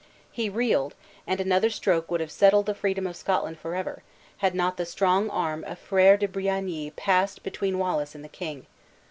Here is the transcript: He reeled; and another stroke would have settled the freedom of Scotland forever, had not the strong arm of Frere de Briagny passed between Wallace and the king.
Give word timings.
He 0.31 0.49
reeled; 0.49 0.95
and 1.27 1.39
another 1.39 1.69
stroke 1.69 2.09
would 2.09 2.21
have 2.21 2.31
settled 2.31 2.65
the 2.65 2.73
freedom 2.73 3.05
of 3.05 3.15
Scotland 3.15 3.59
forever, 3.59 4.01
had 4.37 4.55
not 4.55 4.77
the 4.77 4.83
strong 4.87 5.29
arm 5.29 5.63
of 5.65 5.77
Frere 5.77 6.17
de 6.17 6.27
Briagny 6.27 6.89
passed 6.95 7.43
between 7.43 7.77
Wallace 7.77 8.15
and 8.15 8.23
the 8.23 8.27
king. 8.27 8.65